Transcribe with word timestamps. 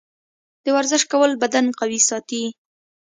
د 0.63 0.65
ورزش 0.75 1.01
کول 1.11 1.31
بدن 1.43 1.65
قوي 1.79 1.99
ساتي. 2.09 2.43